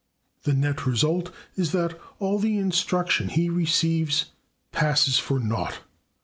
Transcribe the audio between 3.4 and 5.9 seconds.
receives passes for naught.